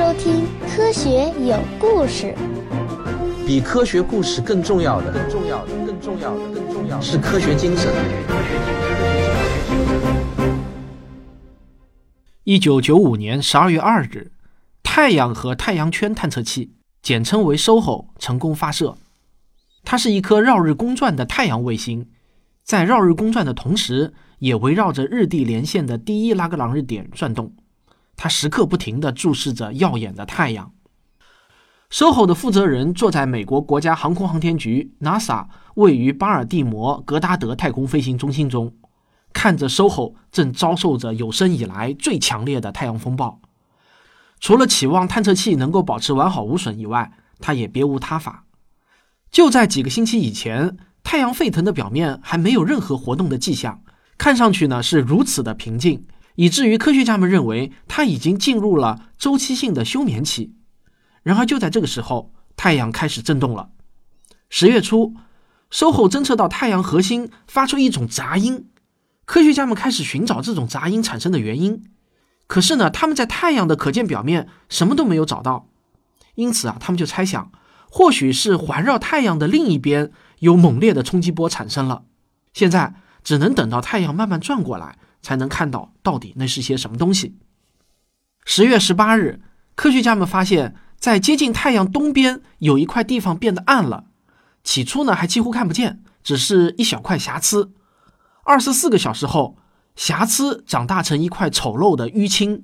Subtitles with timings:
[0.00, 2.34] 收听《科学有故事》。
[3.46, 7.92] 比科学故事更重要的，更重要的，更重要的，更重要的是科学精神。
[12.44, 14.32] 一九九五年十二月二日，
[14.82, 16.72] 太阳和太阳圈探测器，
[17.02, 18.96] 简称为 SOHO，成功发射。
[19.84, 22.08] 它是一颗绕日公转的太阳卫星，
[22.64, 27.52] 在绕日公转的同时，也围绕着日地连线的第一拉格朗日点转动。
[28.22, 30.70] 它时刻不停地注视着耀眼的太阳。
[31.90, 38.74] SOHO 的负责人坐在美国国家航空航天局 NASA 位于巴尔的摩格达德太空飞行中心中，
[39.32, 43.40] 看着 SOHO 正遭受着有生以来最强烈的太阳风暴。
[44.38, 48.44] 除了期望探测器能够保持完好无损以外，他也别无他法。
[49.30, 53.82] 就在几个星期以前，太阳沸腾的表面还没有任何活动的迹象，
[54.18, 56.04] 看上去呢是如此的平静，
[56.40, 60.54] 以至于科学家们认为它已经进入了周期性的休眠期。
[61.22, 63.68] 然而就在这个时候，太阳开始震动了。
[64.48, 65.14] 十月初
[65.70, 68.70] ，SOHO 侦测到太阳核心发出一种杂音，
[69.26, 71.84] 科学家们开始寻找这种杂音产生的原因。
[72.46, 75.68] 可是呢，他们在太阳的可见表面什么都没有找到，
[76.36, 77.52] 因此啊，他们就猜想。
[77.90, 82.04] 或许是环绕太阳的另一边有猛烈的冲击波产生了，
[82.54, 87.36] 现在只能等到太阳慢慢转过来，才能看到到底那是些什么东西。
[88.44, 89.40] 十月十八日，
[89.74, 94.06] 科学家们发现，在接近太阳东边有一块地方变得暗了，
[94.64, 97.72] 起初呢还几乎看不见，只是一小块瑕疵。
[98.44, 99.56] 二十四个小时后，
[99.94, 102.62] 瑕疵长大成一块丑陋的淤青，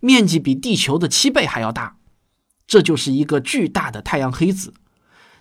[0.00, 1.96] 面积比地球的七倍还要大。
[2.66, 4.74] 这就是一个巨大的太阳黑子，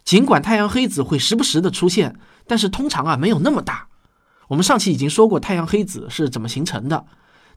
[0.03, 3.87] 尽管太阳黑子会时不时的出现，但是通常啊没有那么大。
[4.47, 7.05] 我们上期已经说过太阳黑子是怎么形成的，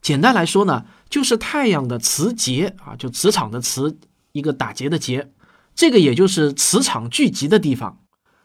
[0.01, 3.99] 简单来说呢，就是太阳的磁结啊，就磁场的磁，
[4.33, 5.31] 一个打结的结，
[5.75, 8.01] 这个也就是磁场聚集的地方，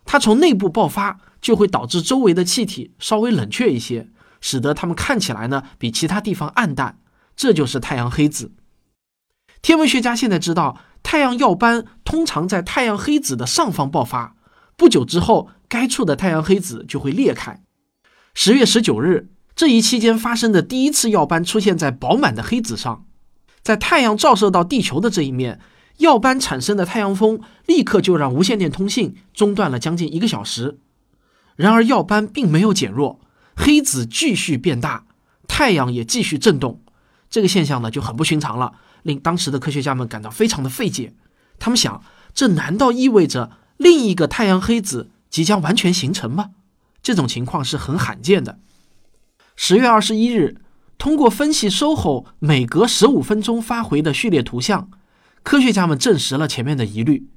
[0.05, 4.09] 它从内部爆发，就会导致周围的气体稍微冷却一些，
[4.41, 6.99] 使得它们看起来呢比其他地方暗淡，
[7.35, 8.51] 这就是太阳黑子。
[9.61, 10.77] 天文学家现在知道。
[11.05, 14.35] 太阳耀斑通常在太阳黑子的上方爆发，
[14.75, 17.61] 不久之后，该处的太阳黑子就会裂开。
[18.37, 23.05] 十月十九日，这一期间发生的第一次耀斑出现在饱满的黑子上，
[23.63, 25.61] 在太阳照射到地球的这一面，
[25.99, 30.79] 耀斑产生的太阳风立刻就让无线电通信中断了将近一个小时。
[31.55, 33.21] 然而，耀斑并没有减弱，
[33.55, 35.05] 黑子继续变大，
[35.47, 36.81] 太阳也继续震动。
[37.29, 38.73] 这个现象呢，就很不寻常了。
[39.03, 41.13] 令当时的科学家们感到非常的费解，
[41.57, 42.03] 他们想，
[42.33, 46.49] 这难道意味着另一个太阳黑子即将完全形成吗？
[47.05, 48.57] 这种情况是很罕见的。
[49.55, 50.59] 十月二十一日，
[50.97, 54.89] 通过分析 SOHO 每隔十五分钟发回的序列图像，
[55.43, 57.29] 科学家们证实了前面的疑虑。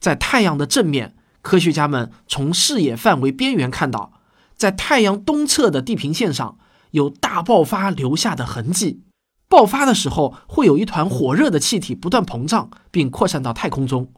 [0.00, 4.14] 在太阳的正面，科学家们从视野范围边缘看到，
[4.56, 6.58] 在太阳东侧的地平线上
[6.90, 9.04] 有大爆发留下的痕迹。
[9.48, 14.12] 爆发的时候，会有一团火热的气体不断膨胀，并扩散到太空中。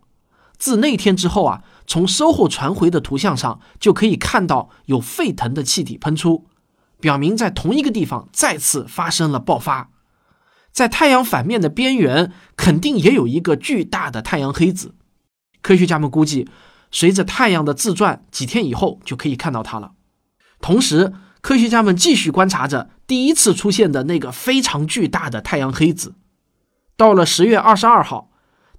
[0.57, 6.47] 自那天之后啊，从 SOHO 传回的图像上就可以看到有沸腾的气体喷出，
[7.01, 9.91] 表明在同一个地方再次发生了爆发。
[10.73, 14.95] 在太阳反面的边缘，肯定也有一个巨大的太阳黑子。
[15.63, 16.49] 科学家们估计，
[16.91, 19.93] 随着太阳的自转，几天以后就可以看到它了。
[20.61, 26.15] 同时，科学家们继续观察着第一次出现的那个非常巨大的太阳黑子。
[26.97, 28.31] 到了十月二十二号，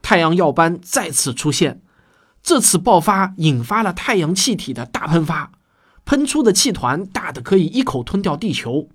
[0.02, 1.82] 太阳耀斑再次出现，
[2.46, 5.52] 这次爆发引发了太阳气体的大喷发，
[6.06, 8.88] 喷出的气团大的可以一口吞掉地球。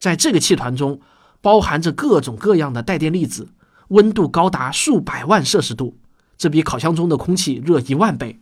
[0.00, 1.00] 在这个气团中，
[1.40, 3.50] 包含着各种各样的带电粒子，
[3.90, 5.98] 温度高达数百万摄氏度，
[6.36, 8.40] 这比烤箱中的空气热一万倍。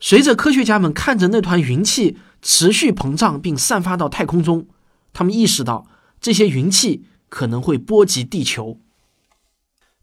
[0.00, 2.16] 随着科学家们看着那团云气。
[2.40, 4.68] 持续膨胀并散发到太空中，
[5.12, 5.88] 他们意识到
[6.20, 8.78] 这些云气可能会波及地球。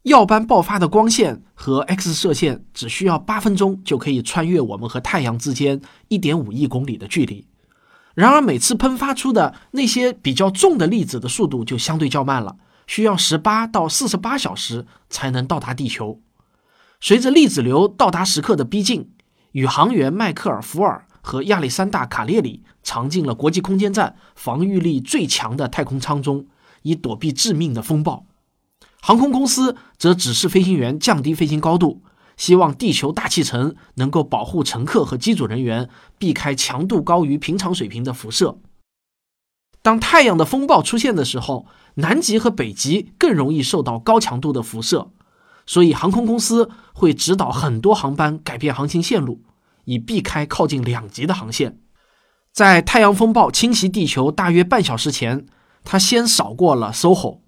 [0.06, 7.44] 耀斑爆发的光线和 X 射线只需要八分钟就可以穿越我们和太阳之间一点五亿公里的距离。
[8.14, 12.56] 然而，每次喷发出的那些比较重的粒子的速度就相对较慢了，
[12.86, 16.20] 需要十八到四十八小时才能到达地球。
[17.00, 19.10] 随着粒子流到达时刻的逼近，
[19.50, 21.04] 宇航员迈克尔·福尔。
[21.20, 26.46] 和亚历山大·卡列里藏进了国际空间站防御力最强的太空舱中，
[26.82, 28.24] 以躲避致命的风暴。
[29.06, 32.02] 航空公司则指示飞行员降低飞行高度，
[32.36, 35.88] 希望地球大气层能够保护乘客和机组人员
[36.18, 38.58] 避开强度高于平常水平的辐射。
[39.80, 45.12] 当太阳的风暴出现的时候，南极和北极更容易受到高强度的辐射，
[45.66, 49.42] 所以航空公司会指导很多航班改变航行线路，
[49.84, 51.78] 以避开靠近两极的航线。
[52.52, 55.46] 在太阳风暴侵袭地球大约半小时前，
[55.84, 57.42] 它先扫过了 SOHO，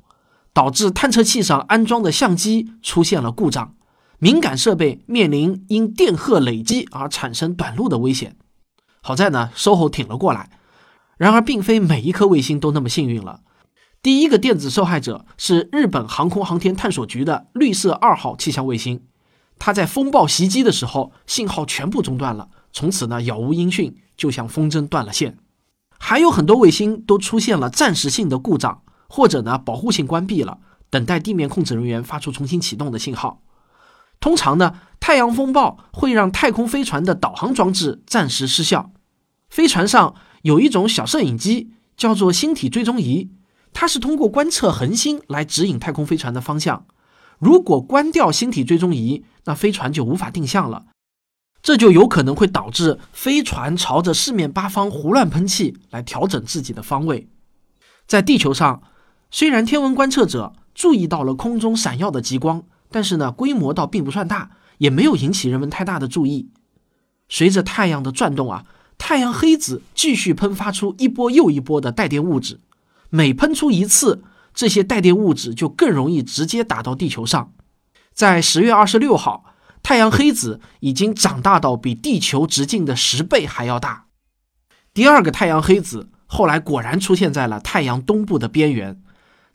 [0.58, 3.76] 导致探测器上安装的相机出现了故障，
[4.18, 8.34] 敏感设备面临因电荷累积而产生短路的危险。
[9.00, 10.50] 好在呢，SOHO 挺了过来。
[11.16, 13.42] 然而，并非每一颗卫星都那么幸运了。
[14.02, 19.02] 第一个电子受害者是日本航空航天探索局的绿色二号气象卫星，
[19.60, 25.38] 它在风暴袭击的时候，信号全部中断了，从此呢杳无音讯，就像风筝断了线。
[26.00, 30.58] 还有很多卫星都出现了暂时性的故障，或者呢保护性关闭了，
[30.90, 33.42] 等待地面控制人员发出重新启动的信号。
[34.20, 38.90] 通常呢，太阳风暴会让太空飞船的导航装置暂时失效，
[39.48, 40.14] 飞船上。
[40.42, 43.32] 有一种小摄影机叫做星体追踪仪，
[43.72, 46.86] 它是通过观测恒星来指引太空飞船的方向。
[47.40, 50.86] 如果关掉星体追踪仪，那飞船就无法定向了，
[51.60, 57.28] 这就有可能会导致飞船朝着四面八方胡乱喷气来调整自己的方位。
[58.06, 58.80] 在地球上，
[59.30, 66.50] 虽然天文观测者注意到了空中闪耀的极光，但是呢，规模倒并不算大，也没有引起人们太大的注意。
[67.28, 68.64] 随着太阳的转动啊。
[69.00, 72.58] 太阳黑子继续喷发出一波又一波的带电物质，
[73.10, 77.52] 每喷出一次，这些带电物质就更容易直接打到地球上。
[78.12, 79.54] 在十月二十六号，
[79.84, 84.06] 太阳黑子已经长大到比地球直径的十倍还要大。
[84.92, 89.00] 第二个太阳黑子后来果然出现在了太阳东部的边缘，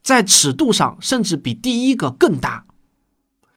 [0.04, 2.66] 在尺度上甚至比第一个更大。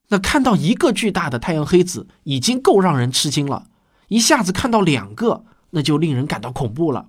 [0.09, 3.67] 那看到一个巨大的太阳黑子已经够让人吃惊了，
[4.09, 5.45] 一下子看到两个。
[5.71, 7.09] 那就令人感到恐怖了。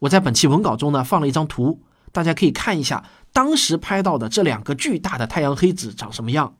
[0.00, 6.56] 我在本期文稿中呢放了一张图，大家可以看一下当时拍到的这两个巨大的太阳黑子长什么样。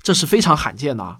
[0.00, 1.18] 这是非常罕见的啊！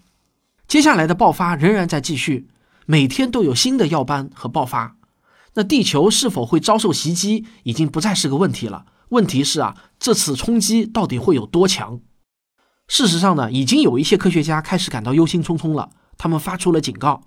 [0.67, 2.49] 接下来的爆发仍然在继续，
[2.87, 4.97] 每天都有新的耀斑和爆发。
[5.55, 8.87] 那地球是否会遭受袭击，已经不再是个问题了。
[9.10, 12.00] 问题是啊，这次冲击到底会有多强？
[12.88, 17.22] 事实上呢，已经有一些科学家开始感到忧心忡忡了，他们发出了警告。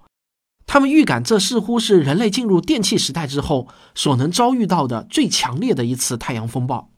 [0.65, 6.89] 他们预感，这似乎是人类进入电气时代之后所能遭遇到的最强烈的一次太阳风暴。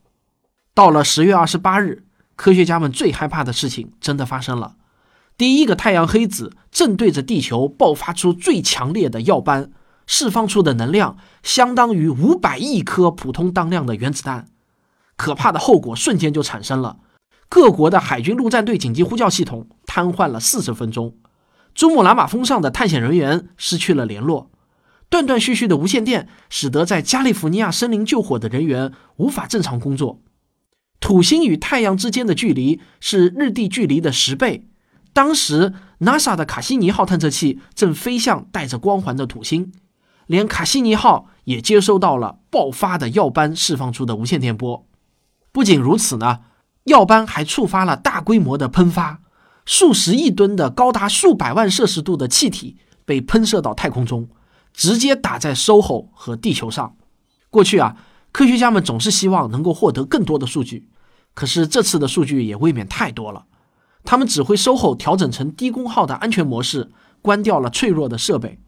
[0.72, 2.04] 到了十月二十八日，
[2.36, 4.76] 科学家们最害怕的事情真的发生了：
[5.36, 9.72] 第一个太阳黑子正对着地球爆发出最强烈的耀斑，
[10.06, 14.46] 释放出的能量相当于五百亿颗普通当量的原子弹。
[15.16, 16.98] 可怕的后果瞬间就产生了，
[17.48, 21.16] 各国的海军陆战队紧急呼叫系统瘫痪了四十分钟。
[21.74, 24.50] 珠穆朗玛峰上的探险人员失去了联络，
[25.10, 30.20] 断断续续的无线电使得在加利福尼亚森林救火的人员无法正常工作。
[31.00, 34.66] 土星与太阳之间的距离是日地距离的十倍。
[35.12, 39.72] 当时，NASA 的卡西尼号探测器正飞向带着光环的土星，
[40.26, 44.85] 连卡西尼号也接收到了爆发的耀斑释放出的无线电波。
[45.56, 46.40] 不仅如此呢，
[46.84, 49.22] 耀斑还触发了大规模的喷发。
[49.64, 52.76] 数十亿吨的高达数百万摄氏度的气体
[53.06, 54.28] 被喷射到太空中，
[54.74, 56.94] 直接打在 SOHO 和地球上。
[57.48, 57.96] 过去啊，
[58.32, 60.90] 科学家们总是希望能够获得更多的数据，
[61.32, 63.46] 可是这次的数据也未免太多了。
[64.04, 66.90] 他们只会 SOHO 调整成低功耗的安全模式，
[67.22, 68.58] 关掉了脆弱的设备。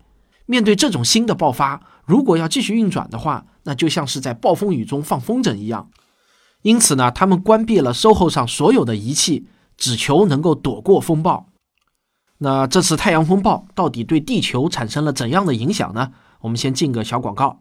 [0.47, 5.91] 面对这种新的爆发，如果要继续运转的话，那就像是在暴风雨中放风筝一样。
[6.69, 9.47] 因此呢，他们关闭了 SOHO 上所有的仪器。
[9.79, 11.47] 只求能够躲过风暴。
[12.39, 16.11] 那这次太阳风暴到底对地球产生了怎样的影响呢？
[16.41, 17.61] 我们先进个小广告。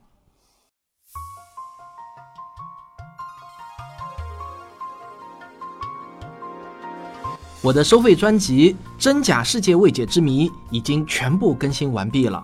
[7.61, 12.43] 我的收费专辑《真假世界未解之谜》已经全部更新完毕了，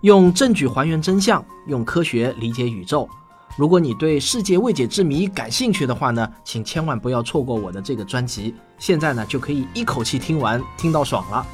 [0.00, 3.06] 用证据还原真相，用科学理解宇宙。
[3.54, 8.54] 如果你对世界未解之谜感兴趣的话呢，请千万不要错过我的这个专辑。
[8.78, 11.46] 现在呢，就可以一口气听完，听到爽了。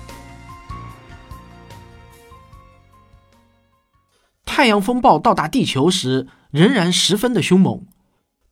[4.44, 7.84] 太阳风暴到达地球时，仍然十分的凶猛。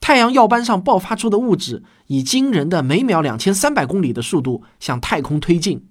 [0.00, 5.88] 太阳耀斑上爆发出的物质以惊人的每秒两千三百公里的速度向太空推进，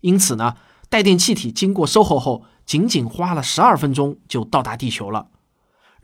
[0.00, 0.54] 因此呢，
[0.88, 5.28] 带电气体经过收后后，仅仅花了十二分钟就到达地球了。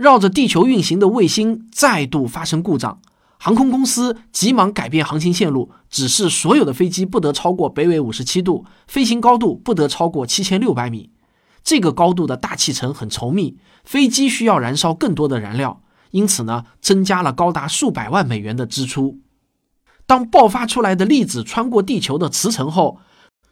[0.01, 3.03] 绕着地球运行的卫星再度发生故障，
[3.39, 11.11] 航空公司急忙改变航行线路，指示所有的飞机不得超过北纬五十七度，飞行高度不得超过七千六百米。
[11.63, 19.19] 这个高度的大气层很稠密，飞机需要燃烧更多的燃料，因此呢，增加了高达数百万美元的支出。
[20.07, 23.01] 当爆发出来的粒子穿过地球的磁层后，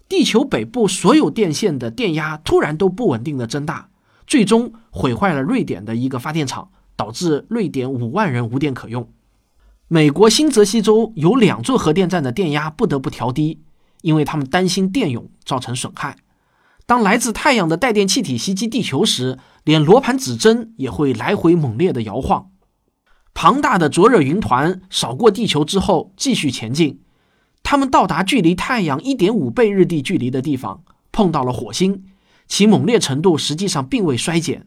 [0.08, 3.90] 地球北部所有电线的电压突然都不稳定的增大，
[4.28, 9.08] 最终毁坏了瑞典的一个发电厂，导致瑞典五万人无电可用。
[9.88, 13.62] 美国新泽西州有两座核电站的电压不得不调低，
[14.02, 16.18] 因为他们担心电涌造成损害。
[16.84, 22.50] 当来自太阳的带电气体袭击地球时，连罗盘指针也会来回猛烈的摇晃。
[23.32, 27.00] 庞大的灼热云团扫过地球之后，继续前进。
[27.62, 30.82] 他们到达距离太阳1.5倍日地距离的地方，
[31.12, 32.04] 碰到了火星，
[32.48, 34.66] 其猛烈程度实际上并未衰减。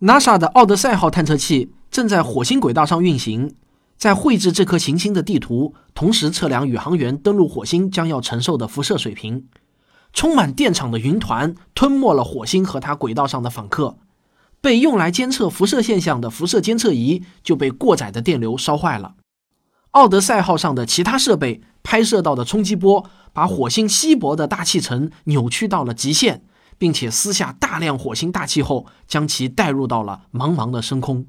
[0.00, 3.54] NASA 的奥德赛号探测器正在火星轨道上运行，
[3.98, 9.46] 在绘制这颗行星的地图，同时测量宇航员登陆火星将要承受的辐射水平。
[10.12, 13.98] 充满电场的云团吞没了火星和它轨道上的访客。
[14.62, 19.14] 被用来监测辐射现象的辐射监测仪就被过载的电流烧坏了。
[19.92, 26.42] 奥德赛号上的其他设备拍摄到的冲击波把火星稀薄的大气层扭曲到了极限，
[26.78, 31.26] 并且撕下大量火星大气后，将其带入到了茫茫的深空。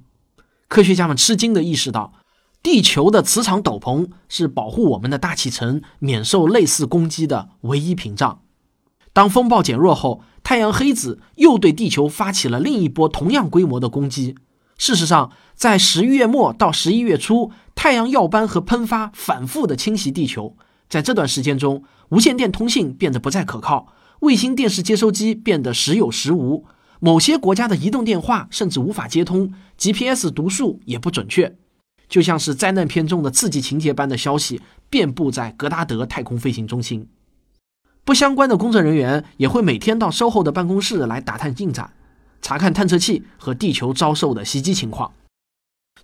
[0.68, 2.14] 科学家们吃惊地意识到，
[2.62, 8.42] 地球的磁场斗篷是保护我们的大气层免受类似攻击的唯一屏障。
[9.14, 14.36] 当风暴减弱后，太阳黑子又对地球发起了另一波同样规模的攻击。
[14.78, 20.56] 事实上，在十一月末到十一月初，太阳耀斑和喷发反复地侵袭地球。
[20.88, 23.88] 在这段时间中，无线电通信变得不再可靠，
[24.22, 26.66] 卫星电视接收机变得时有时无，
[27.00, 31.56] 某些国家的移动电话甚至无法接通，GPS 读数也不准确，
[32.10, 37.08] 就像是灾难片中的刺激情节般的消息遍布在格达德太空飞行中心。
[38.04, 41.94] 不相关的工作人员也会每天到售后的办公室来打探进展，
[42.42, 45.12] 查看探测器和地球遭受的袭击情况。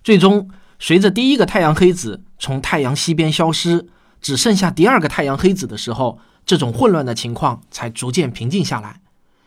[0.04, 3.88] 最终，随着第一个太阳黑子从太阳西边消失，
[4.20, 9.00] 只剩下第二个太阳黑子的时候，这种混乱的情况才逐渐平静下来。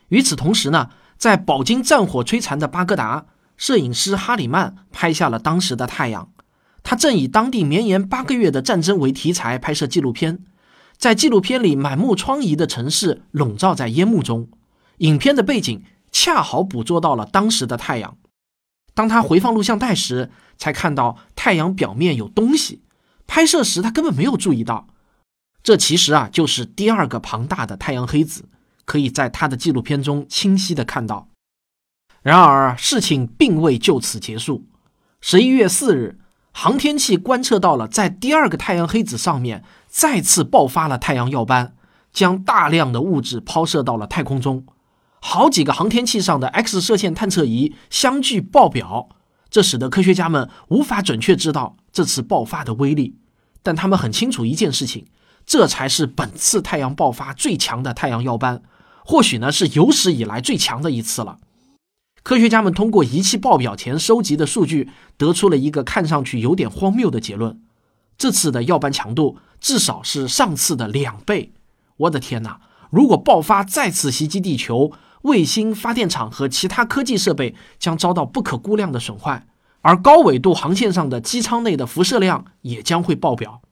[0.10, 3.26] 与此同时呢，在饱经战火摧残的巴格达，
[3.58, 6.30] 摄影师哈里曼拍下了当时的太阳。
[6.84, 10.40] 他正以当地绵延八个月的战争为题材拍摄纪录片。
[10.98, 14.48] 在纪录片里，满目疮痍的城市笼罩在烟幕中。
[15.00, 18.18] 影片的背景恰好捕捉到了当时的太阳。
[18.96, 22.82] 当他回放录像带时，才看到太阳表面有东西。
[23.28, 24.88] 拍摄时他根本没有注意到，
[25.68, 28.46] 这其实啊就是第二个庞大的太阳黑子，
[28.86, 31.28] 可以在他的纪录片中清晰的看到。
[32.22, 34.66] 然而事情并未就此结束。
[35.20, 36.20] 十一月四日，
[36.54, 39.66] 航天器观测到了在第二个太阳黑子上面。
[39.90, 41.76] 再次爆发了太阳耀斑，
[42.14, 44.66] 将大量的物质抛射到了太空中。
[45.20, 49.10] 好几个航天器上的 X 射线探测仪相继爆表，
[49.50, 53.18] 这使得科学家们无法准确知道这次爆发的威力。
[53.62, 55.08] 但他们很清楚一件事情：
[55.48, 58.62] 这才是本次太阳爆发最强的太阳耀斑，
[59.04, 61.40] 或许呢是有史以来最强的一次了。
[62.22, 67.62] 科学家们通过仪器爆表前收集的数据，得出了一个看上去有点荒谬的结论：
[68.18, 69.40] 这次的耀斑强度。
[69.60, 71.52] 至少是上次的两倍！
[71.98, 72.62] 我的天哪！
[72.92, 74.92] 如果爆发再次袭击地球，
[75.24, 79.48] 卫星发电厂和其他科技设备将遭到不可估量的损坏，
[79.82, 83.64] 而高纬度航线上的机舱内的辐射量也将会爆表。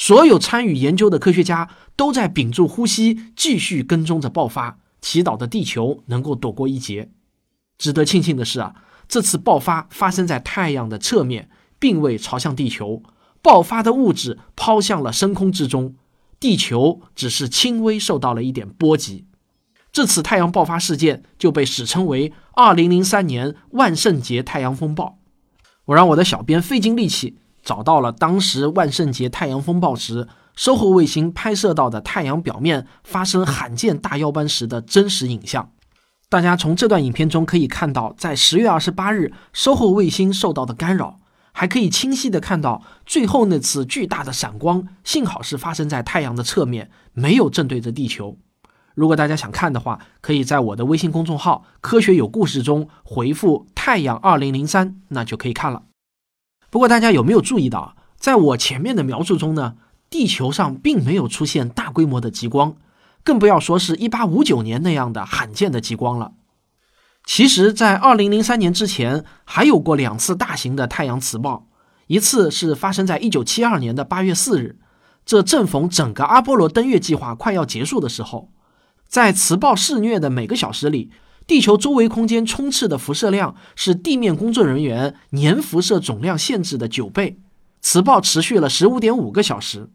[0.00, 7.10] 所有参与研究的科学家都在屏住呼吸，继续跟踪着爆发，祈祷着地球能够躲过一劫。
[7.76, 8.76] 值得庆幸的是啊，
[9.06, 13.02] 这次爆发发生在太阳的侧面，并未朝向地球。
[13.42, 15.94] 爆发的物质抛向了深空之中，
[16.40, 19.26] 地球只是轻微受到了一点波及。
[19.92, 25.18] 这次太阳爆发事件就被史称为“二零零三年万圣节太阳风暴”。
[25.84, 35.70] 我让我的小编费尽力气找到了当时万圣节太阳风暴时，收后卫星拍摄到的太阳表面发生罕见大耀斑时的真实影像。
[36.28, 41.18] 大家从这段影片中可以看到，在十月二十八日，收后卫星受到的干扰。
[41.52, 48.38] 还可以清晰地看到最后那次巨大的闪光，幸好是发生在太阳的侧面，没有正对着地球。
[48.94, 55.82] 如果大家想看的话，可以在我的微信公众号“科学有故事”中回复“太阳二零零三”，那就可以看了。
[56.70, 59.74] 不过大家有没有注意到，在我前面的描述中呢，
[60.08, 62.76] 地球上并没有出现大规模的极光，
[63.24, 66.32] 更不要说是一八五九年那样的罕见的极光了。
[67.26, 71.66] 其实，在二零零三年之前，还有过两次大型的太阳磁暴。
[72.06, 74.78] 一次是发生在一九七二年的八月四日，
[75.24, 78.50] 这正逢整个阿波罗登月计划快要结束的时候。
[79.06, 81.10] 在磁暴肆虐的每个小时里，
[81.50, 87.40] 地球周围空间充斥的辐射量是地面工作人员年辐射总量限制的九倍。
[87.80, 89.90] 磁暴持续了十五点五个小时。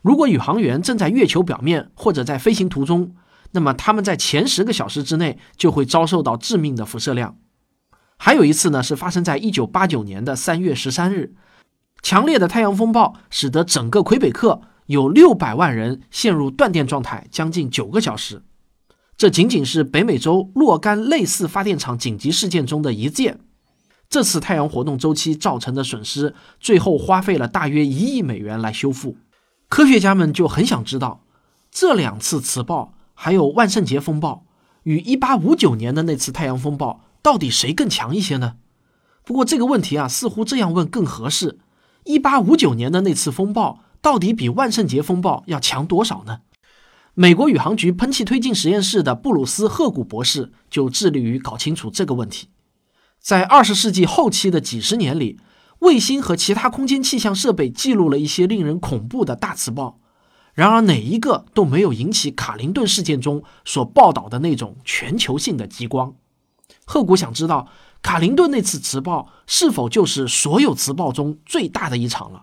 [0.00, 3.14] 如果宇航员正在月球表面或者在飞行途中，
[3.50, 7.36] 那么他们在前十个小时之内就会遭受到致命的辐射量。
[8.16, 11.34] 还有一次呢，是发生在一九八九年的三月十三日，
[12.00, 18.40] 强烈的太阳风暴使得整个魁北克有六百万人陷入断电状态，将近九个小时。
[19.16, 23.40] 这仅仅是北美洲若干类似发电厂紧急事件中的一件。
[24.08, 29.16] 这次太阳活动周期造成的损失，最后花费了大约一亿美元来修复。
[29.68, 31.22] 科学家们就很想知道，
[31.72, 34.44] 这两次磁暴还有万圣节风暴
[34.84, 38.56] 与1859年的那次太阳风暴，到底谁更强一些呢？
[39.24, 41.58] 不过这个问题啊，似乎这样问更合适
[42.04, 46.42] ：1859年的那次风暴到底比万圣节风暴要强多少呢？
[47.18, 52.50] 美国宇航局喷气推进实验室的布鲁斯·赫古博士就致力于搞清楚这个问题。
[53.18, 55.40] 在二十世纪后期的几十年里，
[55.78, 59.98] 卫星和其他空间气象设备记录了一些令人恐怖的大磁暴，
[60.52, 66.14] 然而哪一个都没有引起卡林顿事件中所报道的那种全球性的极光。
[66.84, 67.66] 赫古想知道，
[68.02, 72.42] 卡林顿那次磁暴是否就是所有磁暴中最大的一场了？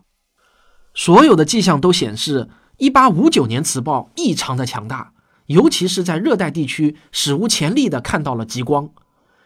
[0.96, 2.50] 所有的迹象都显示
[2.90, 5.14] ，1859年磁暴异常的强大，
[5.46, 8.90] 尤其是在热带地区，史无前例的看到了极光。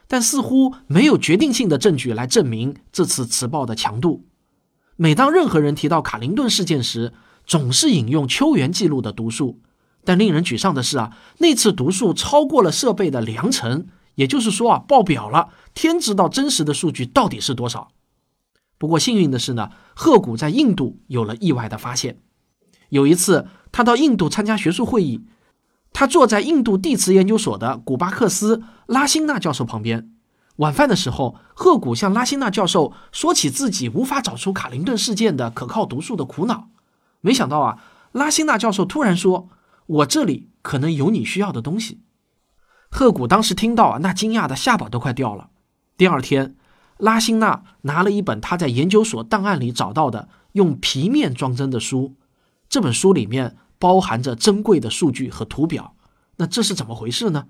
[0.08, 4.26] 但似乎没有决定性的证据来证明这次磁暴的强度。
[4.96, 7.14] 每当任何人提到卡林顿事件时，
[7.46, 9.60] 总是引用秋原记录的读数。
[10.06, 15.50] 但令人沮丧的是啊，那次读数超过了设备的良辰，也就是说啊，爆表了。
[15.74, 17.90] 天知道真实的数据到底是多少。
[18.78, 22.20] 不过幸运的是呢，赫古在印度有了意外的发现。
[22.90, 25.26] 有一次，他到印度参加学术会议。
[25.94, 30.12] 他坐在印度地磁研究所的古巴克斯拉辛纳教授旁边。
[30.58, 36.70] 晚饭的时候，赫古向拉辛纳教授说起自己无法找出卡林顿事件的可靠读数的苦恼。
[37.22, 39.50] 没想到啊，拉辛纳教授突然说
[39.88, 42.02] ：“我这里可能有你需要的东西。”
[42.90, 45.50] 赫古当时听到啊，那惊讶的下巴都快掉了。
[45.98, 46.56] 第二天，
[46.98, 52.16] 拉辛纳拿了一本他在研究所档案里找到的用皮面装帧的书，
[52.70, 53.58] 这本书里面。
[53.80, 55.94] 包含着珍贵的数据和图表，
[56.38, 57.46] 那这是怎么回事呢？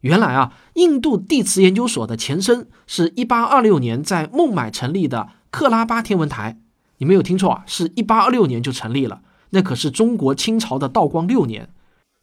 [0.00, 6.58] 原来啊，印度地磁研究所的前身是一八二六年在孟买成立的克拉巴天文台。
[6.96, 11.70] 你没有听错啊，是一八二六年就成立了，那可是中国清朝的道光六年。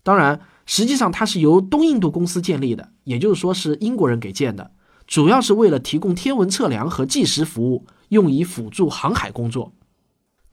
[0.04, 4.72] 当然，实际上它是由东印度公司建立的，也就是说是英国人给建的，
[5.08, 9.72] 主要是为了提供天文测量和计时服务，用以辅助航海工作。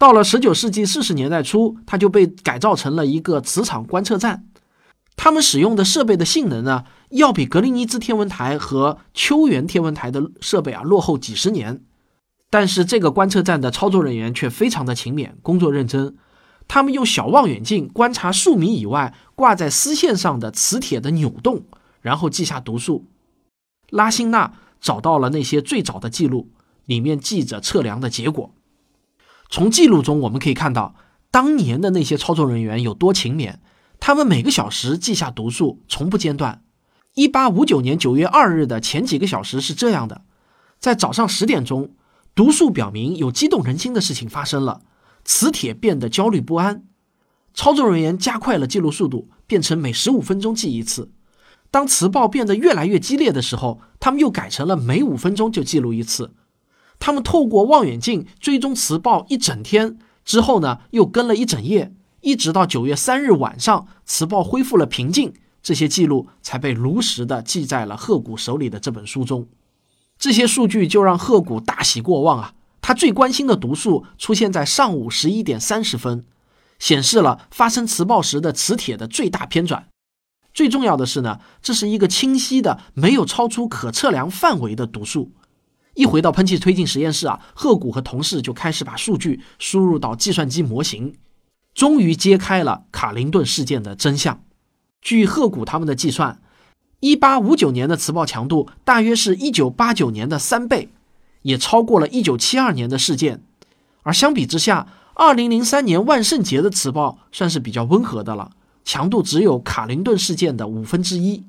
[0.03, 4.49] 到了十九世纪四十年代初，它就被改造成了一个磁场观测站。
[5.15, 11.85] 他们使用的设备的性能呢，要比格林尼治天文台和秋原天文台的设备啊落后几十年。
[12.51, 16.17] 但是这个观测站的操作人员却非常的勤勉，工作认真。
[16.67, 21.63] 他们用小望远镜观察数米以外挂在丝线上的磁铁的扭动，
[22.01, 23.07] 然后记下读数。
[23.91, 26.49] 拉辛纳找到了那些最早的记录，
[26.87, 28.53] 里面记着测量的结果。
[29.53, 30.95] 从记录中我们可以看到，
[31.31, 33.57] 当年的那些操作人员有多勤勉。
[34.01, 36.63] 他们每个小时记下读数，从不间断。
[37.13, 40.23] 一八五九年九月二日的前几个小时是这样的：
[40.81, 41.91] 在早上十点钟，
[42.35, 44.81] 读数表明有激动人心的事情发生了，
[45.23, 46.85] 磁铁变得焦虑不安。
[47.53, 51.13] 操作人员加快了记录速度，变成每十五分钟记一次。
[51.71, 56.33] 当磁暴变得越来越激烈的时候，他们又改成了每五分钟就记录一次。
[57.05, 65.35] 他们透过望远镜追踪磁暴一整天之后呢，又跟了一整夜，一直到九月三日晚上，磁暴恢复了平静，
[65.65, 69.49] 这些记录才被如实的记在了赫古手里的这本书中。
[70.17, 72.55] 这些数据就让赫古大喜过望啊！
[72.81, 76.25] 他最关心的读数出现在上午十一点三十分，
[76.79, 79.89] 显示了发生磁暴时的磁铁的最大偏转。
[80.55, 85.33] 最重要的是呢，这是一个清晰的、没有超出可测量范围的读数。
[85.95, 91.15] 一回到喷气推进实验室啊，赫古和同事就开始把数据输入到计算机模型，
[91.75, 94.43] 终于揭开了卡林顿事件的真相。
[95.03, 96.41] 据赫古他们的计算，
[97.01, 100.89] 一八五九年的磁暴强度大约是一九八九年的三倍，
[101.43, 103.43] 也超过了一九七二年的事件。
[104.03, 108.53] 而相比之下，二零零三年万圣节的磁暴算是比较温和的了，
[108.85, 111.45] 强度只有卡林顿事件的五分之一。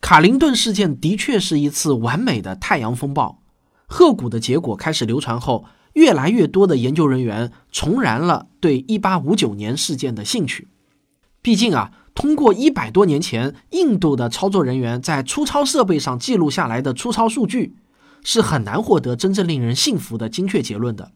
[0.00, 3.40] 卡林顿事件的确是一次完美的太阳风暴。
[3.88, 10.68] 鹤谷的结果开始流传后，越来越多的研究人员重燃了对1859年事件的兴趣。
[11.40, 17.74] 毕竟啊，通过一百多年前印度的操作人员在粗糙设备上记录下来的粗糙数据，
[18.22, 21.12] 是很难获得真正令人信服的精确结论的。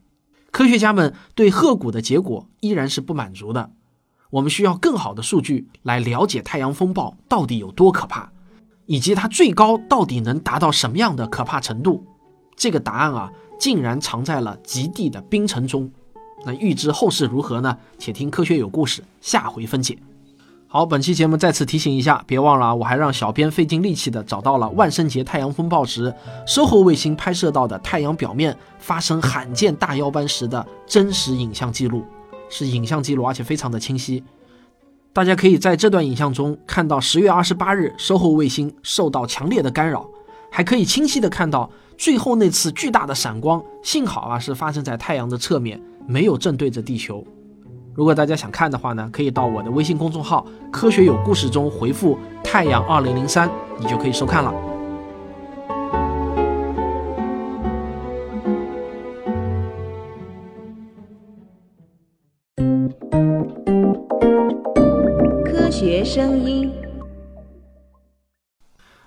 [0.50, 3.72] 科学家们对鹤谷的结果依然是不满足的。
[4.30, 8.32] 我们需要更好的数据来了解太阳风暴到底有多可怕，
[8.86, 12.06] 以及它最高到底能达到什么样的可怕程度。
[12.56, 15.90] 这个答案啊，竟然藏在了极地的冰层中。
[16.44, 17.76] 那预知后事如何呢？
[17.98, 19.96] 且听科学有故事下回分解。
[20.66, 26.12] 好，本期节目再次提醒一下，别忘了啊，我还让小编费尽力气的找到了万圣节太阳风暴时，
[26.46, 32.04] 收后卫星拍摄到的太阳表面发生罕见大妖斑时的真实影像记录，
[32.48, 34.24] 是影像记录，而且非常的清晰。
[35.12, 40.08] 大家可以在这段影像中看到十月二十八日收后卫星受到强烈的干扰，
[40.50, 47.24] 还可以清晰的看到最后那次巨大的闪光，幸好啊是发生在太阳的侧面，没有正对着地球。
[47.94, 54.52] 如果大家想看的话呢，可以到我的微信公众号“科学有故事”中回复“太阳二零零三”，你就可以收看了。
[65.44, 66.81] 科学声音。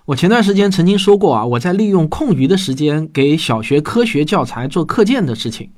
[0.06, 5.72] 我前段时间曾经说过啊，我在利用空余的时间给小学科学教材做课件的事情。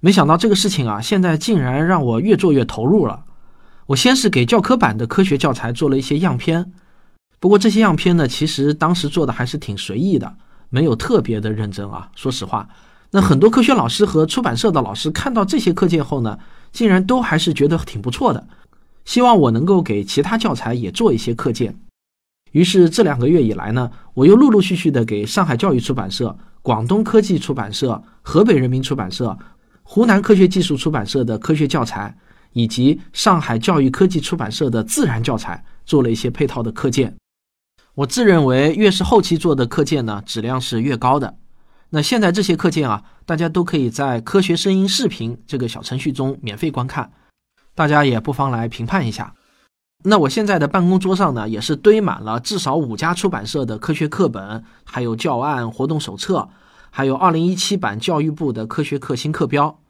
[0.00, 3.24] 没想到这个事情啊，现在竟然让我越做越投入了。
[3.86, 6.72] 我先是给教科版的科学教材做了一些样片，
[7.40, 10.34] 不过这些样片呢，其实当时做的还是挺随意的，
[10.68, 12.10] 没有特别的认真啊。
[12.14, 12.68] 说实话，
[13.12, 16.38] 那很多科学老师和出版社的老师看到这些课件后呢，
[16.70, 18.46] 竟然都还是觉得挺不错的，
[19.06, 21.74] 希望我能够给其他教材也做一些课件。
[22.54, 29.36] 于是这两个月以来呢，我又陆陆续续的给上海教育出版社、广东科技出版社、河北人民出版社。
[29.82, 32.16] 湖南科学技术出版社的科学教材，
[32.52, 37.12] 以及上海教育科技出版社的自然教材，做了一些配套的课件。
[37.96, 41.36] 我自认为，越是后期做的课件呢，质量是越高的。
[41.90, 47.10] 那现在这些课件啊，大家都可以在科学声音视频这个小程序中免费观看，
[47.74, 49.34] 大家也不妨来评判一下。
[50.06, 56.48] 那我现在的办公桌上呢，也是堆满了至少五家出版社的科学课本，还有教案、活动手册。
[56.90, 59.80] 还有二零一七版教育部的科学课新课标。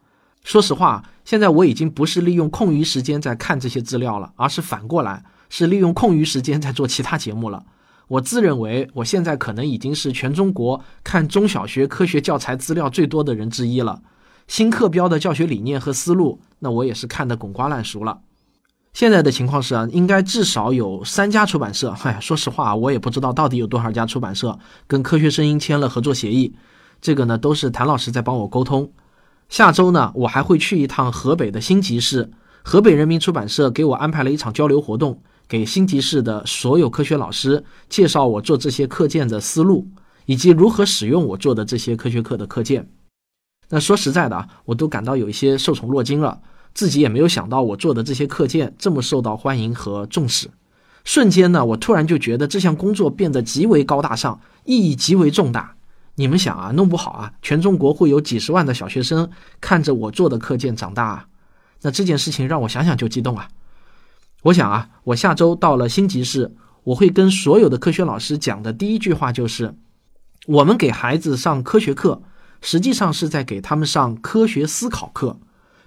[0.43, 7.63] 说实话，现在我已经不是利用空余时间在看这些资料了，而是反过来是利用空余时间在做其他节目了。
[8.07, 14.01] 我自认为我现在可能已经是全中国看中小学科学教材资料最多的人之一了。
[14.47, 18.21] 新课标的教学理念和思路，那我也是看得滚瓜烂熟了。
[18.95, 21.93] 现在的情况是啊，应该至少有三家出版社。
[22.03, 26.55] 哎，说实话，我也不知道到底有多少家出版社跟科学声音签了合作协议。
[27.01, 28.89] 这个呢，都是谭老师在帮我沟通。
[29.49, 32.31] 下周呢，我还会去一趟河北的新集市，
[32.63, 39.89] 河北人民出版社给我安排了一场交流活动，给新集市的所有科学老师介绍我做这些课件的思路，
[40.25, 42.89] 以及如何使用我做的这些科学课的课件。
[43.67, 46.39] 那说实在的啊，我都感到有一些受宠若惊了，
[46.75, 50.51] 自己也没有想到我做的这些课件这么受到欢迎和重视。
[51.05, 55.75] 瞬间呢，我突然就觉得这项工作变得极为高大上，意义极为重大。
[56.15, 59.29] 你们想啊，弄不好啊，全中国会有几十万的小学生
[59.61, 61.27] 看着我做的课件长大啊，
[61.81, 63.47] 那这件事情让我想想就激动啊。
[64.43, 69.75] 我想啊，我下周到了新集市，我会跟所有的科学老师讲的第一句话就是：
[70.47, 72.21] 我们给孩子上科学课，
[72.61, 75.39] 实际上是在给他们上科学思考课。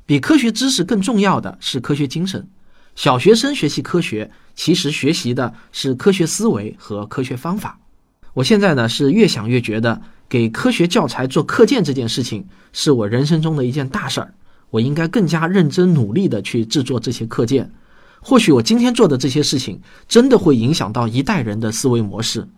[0.09, 2.49] 比科学知识更重要的是科学精神。
[2.95, 7.79] 小学生学习科学，其实学习的是科学思维和科学方法。
[8.33, 10.01] 我现在呢是越想越觉得。
[10.31, 14.35] 给科学教材做课件这件事情是我人生中的一件大事儿，
[14.71, 17.71] 我应该更加认真努力的去制作这些课件。
[18.21, 22.49] 或许我今天做的这些事情真的会影响到一代人的思维模式。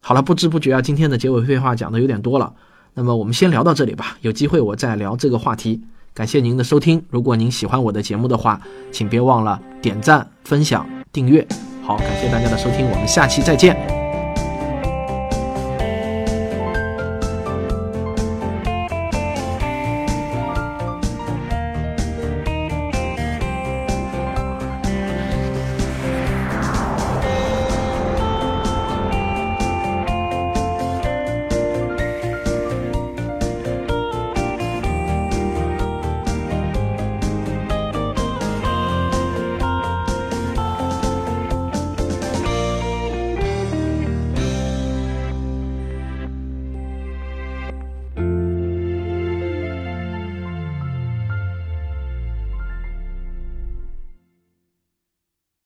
[0.00, 2.54] 好了，不知不觉啊，今天的结尾废话讲的有点多了，
[2.94, 5.82] 那么我们先聊到这里吧，有机会我再聊这个话题。
[6.16, 8.58] 感谢您的收听，如果您喜欢我的节目的话，
[8.90, 11.46] 请别忘了点赞、分享、订阅。
[11.82, 13.95] 好，感谢大家的收听，我们下期再见。